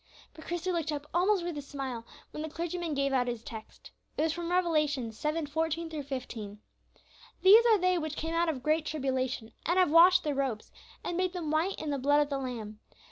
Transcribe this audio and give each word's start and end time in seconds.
But 0.33 0.45
Christie 0.45 0.71
looked 0.71 0.91
up 0.91 1.05
almost 1.13 1.43
with 1.43 1.59
a 1.59 1.61
smile 1.61 2.07
when 2.31 2.41
the 2.41 2.49
clergyman 2.49 2.95
gave 2.95 3.13
out 3.13 3.27
his 3.27 3.43
text. 3.43 3.91
It 4.17 4.23
was 4.23 4.33
from 4.33 4.49
Revelation 4.49 5.11
7:14, 5.11 6.03
15: 6.03 6.59
"These 7.43 7.65
are 7.67 7.77
they 7.77 7.99
which 7.99 8.15
came 8.15 8.33
out 8.33 8.49
of 8.49 8.63
great 8.63 8.87
tribulation, 8.87 9.51
and 9.63 9.77
have 9.77 9.91
washed 9.91 10.23
their 10.23 10.33
robes, 10.33 10.71
and 11.03 11.15
made 11.17 11.33
them 11.33 11.51
white 11.51 11.79
in 11.79 11.91
the 11.91 11.99
blood 11.99 12.19
of 12.23 12.29
the 12.31 12.39
Lamb. 12.39 12.79